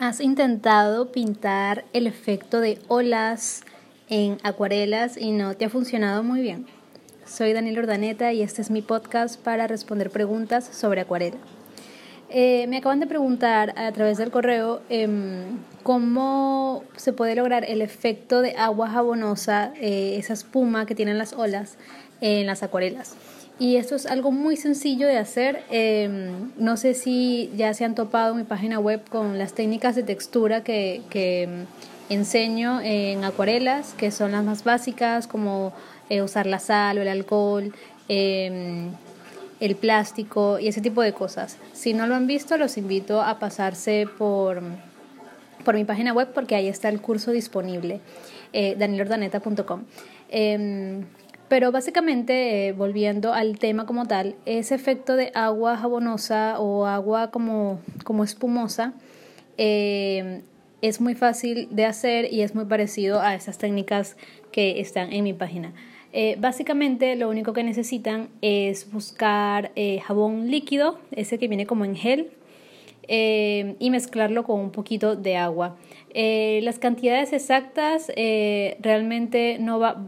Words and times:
¿Has 0.00 0.20
intentado 0.20 1.10
pintar 1.10 1.84
el 1.92 2.06
efecto 2.06 2.60
de 2.60 2.78
olas 2.86 3.64
en 4.08 4.38
acuarelas 4.44 5.16
y 5.16 5.32
no 5.32 5.54
te 5.54 5.64
ha 5.64 5.70
funcionado 5.70 6.22
muy 6.22 6.40
bien? 6.40 6.66
Soy 7.26 7.52
Daniel 7.52 7.80
Ordaneta 7.80 8.32
y 8.32 8.42
este 8.42 8.62
es 8.62 8.70
mi 8.70 8.80
podcast 8.80 9.42
para 9.42 9.66
responder 9.66 10.10
preguntas 10.10 10.64
sobre 10.64 11.00
acuarela. 11.00 11.38
Eh, 12.30 12.68
me 12.68 12.76
acaban 12.76 13.00
de 13.00 13.08
preguntar 13.08 13.74
a 13.76 13.90
través 13.90 14.18
del 14.18 14.30
correo 14.30 14.82
em, 14.88 15.58
cómo 15.82 16.84
se 16.94 17.12
puede 17.12 17.34
lograr 17.34 17.64
el 17.64 17.82
efecto 17.82 18.40
de 18.40 18.54
agua 18.56 18.88
jabonosa, 18.90 19.72
eh, 19.80 20.14
esa 20.16 20.34
espuma 20.34 20.86
que 20.86 20.94
tienen 20.94 21.18
las 21.18 21.32
olas 21.32 21.76
en 22.20 22.46
las 22.46 22.62
acuarelas. 22.62 23.16
Y 23.58 23.76
esto 23.76 23.96
es 23.96 24.06
algo 24.06 24.30
muy 24.30 24.56
sencillo 24.56 25.08
de 25.08 25.18
hacer. 25.18 25.64
Em, 25.70 26.52
no 26.56 26.76
sé 26.76 26.94
si 26.94 27.50
ya 27.56 27.74
se 27.74 27.84
han 27.84 27.96
topado 27.96 28.34
mi 28.34 28.44
página 28.44 28.78
web 28.78 29.02
con 29.08 29.36
las 29.36 29.52
técnicas 29.52 29.96
de 29.96 30.04
textura 30.04 30.62
que, 30.62 31.02
em, 31.12 31.66
enseño 32.08 32.80
en 32.80 33.24
acuarelas, 33.24 33.94
que 33.94 34.10
son 34.12 34.32
las 34.32 34.44
más 34.44 34.64
básicas, 34.64 35.26
como 35.26 35.72
eh, 36.08 36.22
usar 36.22 36.46
la 36.46 36.58
sal 36.58 36.98
o 36.98 37.02
el 37.02 37.08
alcohol, 37.08 37.74
em, 38.08 38.92
el 39.60 39.74
plástico 39.76 40.58
y 40.58 40.68
ese 40.68 40.80
tipo 40.80 41.02
de 41.02 41.12
cosas. 41.12 41.58
Si 41.72 41.92
no 41.92 42.06
lo 42.06 42.14
han 42.14 42.26
visto, 42.26 42.56
los 42.56 42.78
invito 42.78 43.20
a 43.20 43.38
pasarse 43.38 44.06
por, 44.18 44.62
por 45.64 45.74
mi 45.74 45.84
página 45.84 46.12
web 46.12 46.28
porque 46.32 46.54
ahí 46.54 46.68
está 46.68 46.88
el 46.88 47.00
curso 47.00 47.32
disponible, 47.32 48.00
eh, 48.52 48.76
danielordaneta.com. 48.78 49.82
Pero 51.48 51.72
básicamente, 51.72 52.68
eh, 52.68 52.72
volviendo 52.72 53.32
al 53.32 53.58
tema 53.58 53.86
como 53.86 54.06
tal, 54.06 54.36
ese 54.44 54.74
efecto 54.74 55.16
de 55.16 55.32
agua 55.34 55.78
jabonosa 55.78 56.60
o 56.60 56.84
agua 56.84 57.30
como, 57.30 57.80
como 58.04 58.22
espumosa 58.22 58.92
eh, 59.56 60.42
es 60.82 61.00
muy 61.00 61.14
fácil 61.14 61.68
de 61.70 61.86
hacer 61.86 62.32
y 62.32 62.42
es 62.42 62.54
muy 62.54 62.66
parecido 62.66 63.20
a 63.20 63.34
esas 63.34 63.56
técnicas 63.56 64.16
que 64.52 64.80
están 64.80 65.12
en 65.12 65.24
mi 65.24 65.32
página. 65.32 65.72
Eh, 66.12 66.36
básicamente 66.38 67.16
lo 67.16 67.28
único 67.28 67.52
que 67.52 67.64
necesitan 67.64 68.28
es 68.42 68.90
buscar 68.92 69.72
jabón 70.04 70.50
líquido, 70.50 70.98
ese 71.10 71.38
que 71.38 71.48
viene 71.48 71.66
como 71.66 71.84
en 71.84 71.96
gel, 71.96 72.30
y 73.10 73.90
mezclarlo 73.90 74.44
con 74.44 74.60
un 74.60 74.70
poquito 74.70 75.16
de 75.16 75.36
agua. 75.36 75.76
las 76.14 76.78
cantidades 76.78 77.32
exactas 77.32 78.12
realmente 78.80 79.58
no 79.58 79.78
va, 79.78 80.04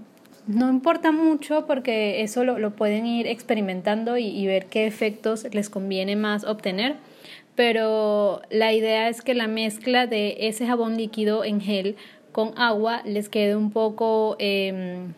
no 0.50 0.68
importa 0.68 1.12
mucho 1.12 1.64
porque 1.66 2.22
eso 2.22 2.44
lo, 2.44 2.70
pueden 2.72 3.06
ir 3.06 3.26
experimentando 3.26 4.16
y, 4.18 4.46
ver 4.46 4.66
qué 4.66 4.86
efectos 4.86 5.46
les 5.52 5.70
conviene 5.70 6.16
más 6.16 6.44
obtener. 6.44 6.96
Pero 7.54 8.42
la 8.50 8.72
idea 8.72 9.08
es 9.08 9.22
que 9.22 9.34
la 9.34 9.46
mezcla 9.46 10.06
de 10.06 10.48
ese 10.48 10.66
jabón 10.66 10.96
líquido 10.96 11.44
en 11.44 11.60
gel 11.60 11.96
con 12.32 12.56
agua 12.58 13.02
les 13.04 13.28
quede 13.28 13.54
un 13.54 13.70
poco 13.70 14.36
em, 14.38 15.12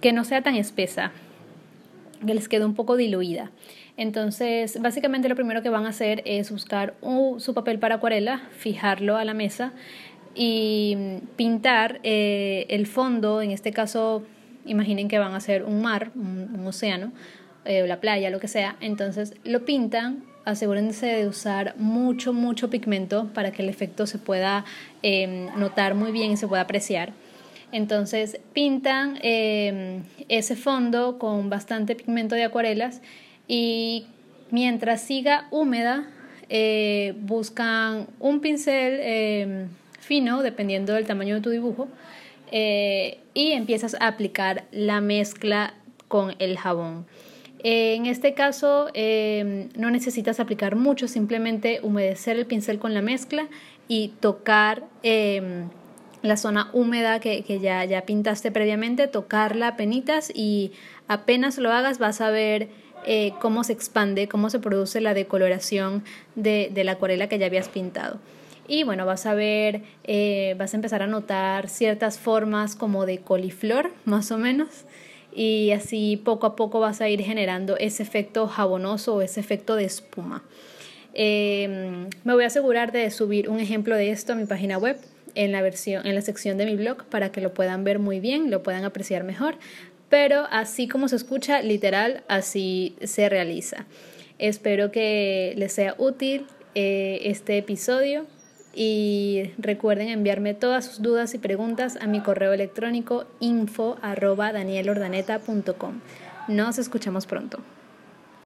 que 0.00 0.12
no 0.12 0.24
sea 0.24 0.42
tan 0.42 0.56
espesa, 0.56 1.12
que 2.26 2.34
les 2.34 2.48
quede 2.48 2.64
un 2.64 2.74
poco 2.74 2.96
diluida. 2.96 3.50
Entonces, 3.96 4.80
básicamente 4.82 5.28
lo 5.28 5.36
primero 5.36 5.62
que 5.62 5.70
van 5.70 5.86
a 5.86 5.90
hacer 5.90 6.22
es 6.26 6.50
buscar 6.50 6.94
su 7.38 7.54
papel 7.54 7.78
para 7.78 7.94
acuarela, 7.94 8.42
fijarlo 8.50 9.16
a 9.16 9.24
la 9.24 9.32
mesa 9.32 9.72
y 10.36 10.96
pintar 11.36 11.98
eh, 12.02 12.66
el 12.68 12.86
fondo, 12.86 13.40
en 13.40 13.50
este 13.50 13.72
caso 13.72 14.22
imaginen 14.66 15.08
que 15.08 15.18
van 15.18 15.32
a 15.32 15.36
hacer 15.36 15.64
un 15.64 15.80
mar, 15.80 16.10
un, 16.14 16.64
océano, 16.66 17.12
eh, 17.64 17.86
la 17.86 18.00
playa, 18.00 18.30
lo 18.30 18.38
que 18.38 18.48
sea, 18.48 18.76
entonces 18.80 19.34
lo 19.44 19.64
pintan, 19.64 20.24
asegúrense 20.44 21.06
de 21.06 21.26
usar 21.26 21.74
mucho, 21.78 22.32
mucho 22.32 22.68
pigmento 22.68 23.28
para 23.32 23.50
que 23.50 23.62
el 23.62 23.68
efecto 23.68 24.06
se 24.06 24.18
pueda 24.18 24.64
em, 25.02 25.46
notar 25.56 25.94
muy 25.94 26.12
bien 26.12 26.32
y 26.32 26.36
se 26.36 26.46
pueda 26.46 26.62
apreciar. 26.62 27.12
Entonces 27.72 28.38
pintan 28.52 29.18
em, 29.22 30.04
ese 30.28 30.54
fondo 30.54 31.18
con 31.18 31.50
bastante 31.50 31.96
pigmento 31.96 32.34
de 32.34 32.44
acuarelas 32.44 33.00
y 33.48 34.06
mientras 34.50 35.00
siga 35.00 35.48
húmeda 35.50 36.08
eh, 36.48 37.14
buscan 37.20 38.06
un 38.20 38.40
pincel 38.40 39.00
em, 39.02 39.68
fino, 40.06 40.42
dependiendo 40.42 40.94
del 40.94 41.04
tamaño 41.04 41.34
de 41.34 41.40
tu 41.40 41.50
dibujo, 41.50 41.88
eh, 42.52 43.18
y 43.34 43.52
empiezas 43.52 43.94
a 43.94 44.06
aplicar 44.06 44.64
la 44.70 45.00
mezcla 45.00 45.74
con 46.06 46.34
el 46.38 46.56
jabón. 46.56 47.06
En 47.64 48.06
este 48.06 48.34
caso 48.34 48.88
em, 48.94 49.68
no 49.76 49.90
necesitas 49.90 50.38
aplicar 50.38 50.76
mucho, 50.76 51.08
simplemente 51.08 51.80
humedecer 51.82 52.36
el 52.36 52.46
pincel 52.46 52.78
con 52.78 52.94
la 52.94 53.02
mezcla 53.02 53.48
y 53.88 54.12
tocar 54.20 54.84
em, 55.02 55.68
la 56.22 56.36
zona 56.36 56.70
húmeda 56.72 57.18
que, 57.18 57.42
ya, 57.60 57.84
ya 57.84 58.02
pintaste 58.02 58.52
previamente, 58.52 59.08
tocarla 59.08 59.68
a 59.68 59.76
penitas 59.76 60.30
y 60.32 60.72
apenas 61.08 61.58
lo 61.58 61.72
hagas 61.72 61.98
vas 61.98 62.20
a 62.20 62.30
ver 62.30 62.68
eh, 63.06 63.32
cómo 63.40 63.64
se 63.64 63.72
expande, 63.72 64.28
cómo 64.28 64.50
se 64.50 64.60
produce 64.60 65.00
la 65.00 65.14
decoloración 65.14 66.04
de 66.36 66.70
la 66.84 66.92
acuarela 66.92 67.28
que 67.28 67.38
ya 67.38 67.46
habías 67.46 67.68
pintado 67.68 68.20
y 68.68 68.84
bueno, 68.84 69.06
vas 69.06 69.26
a 69.26 69.34
ver, 69.34 69.82
eh, 70.04 70.54
vas 70.58 70.74
a 70.74 70.76
empezar 70.76 71.02
a 71.02 71.06
notar 71.06 71.68
ciertas 71.68 72.18
formas 72.18 72.74
como 72.74 73.06
de 73.06 73.18
coliflor, 73.18 73.92
más 74.04 74.30
o 74.30 74.38
menos, 74.38 74.84
y 75.34 75.70
así 75.72 76.16
poco 76.16 76.46
a 76.46 76.56
poco 76.56 76.80
vas 76.80 77.00
a 77.00 77.08
ir 77.08 77.22
generando 77.22 77.76
ese 77.76 78.02
efecto 78.02 78.46
jabonoso 78.48 79.16
o 79.16 79.22
ese 79.22 79.40
efecto 79.40 79.76
de 79.76 79.84
espuma. 79.84 80.42
Em, 81.14 82.08
me 82.24 82.34
voy 82.34 82.44
a 82.44 82.48
asegurar 82.48 82.92
de 82.92 83.10
subir 83.10 83.48
un 83.48 83.58
ejemplo 83.58 83.96
de 83.96 84.10
esto 84.10 84.34
a 84.34 84.36
mi 84.36 84.44
página 84.44 84.76
web 84.76 84.98
en 85.34 85.52
la 85.52 85.62
versión 85.62 86.06
en 86.06 86.14
la 86.14 86.20
sección 86.20 86.58
de 86.58 86.66
mi 86.66 86.76
blog 86.76 87.04
para 87.04 87.32
que 87.32 87.40
lo 87.40 87.54
puedan 87.54 87.84
ver 87.84 87.98
muy 87.98 88.20
bien, 88.20 88.50
lo 88.50 88.62
puedan 88.62 88.84
apreciar 88.84 89.24
mejor, 89.24 89.56
pero 90.08 90.46
así 90.50 90.88
como 90.88 91.08
se 91.08 91.16
escucha, 91.16 91.62
literal, 91.62 92.22
así 92.28 92.96
se 93.02 93.28
realiza. 93.28 93.86
Espero 94.38 94.90
que 94.90 95.54
les 95.56 95.72
sea 95.72 95.94
útil 95.98 96.46
eh, 96.74 97.20
este 97.24 97.56
episodio 97.58 98.26
y 98.76 99.52
recuerden 99.56 100.08
enviarme 100.08 100.52
todas 100.52 100.84
sus 100.84 101.02
dudas 101.02 101.34
y 101.34 101.38
preguntas 101.38 101.96
a 102.00 102.06
mi 102.06 102.20
correo 102.20 102.52
electrónico 102.52 103.24
info 103.40 103.96
arroba 104.02 104.52
danielordaneta.com. 104.52 106.00
Nos 106.48 106.78
escuchamos 106.78 107.26
pronto. 107.26 107.58